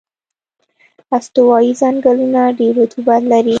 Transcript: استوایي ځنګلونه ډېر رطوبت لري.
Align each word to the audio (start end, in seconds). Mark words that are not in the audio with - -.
استوایي 1.17 1.71
ځنګلونه 1.81 2.41
ډېر 2.59 2.73
رطوبت 2.81 3.21
لري. 3.31 3.49